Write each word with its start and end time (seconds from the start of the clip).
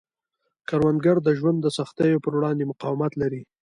کروندګر 0.67 1.17
د 1.23 1.29
ژوند 1.39 1.57
د 1.61 1.67
سختیو 1.77 2.23
پر 2.25 2.33
وړاندې 2.37 2.69
مقاومت 2.71 3.11
لري 3.21 3.41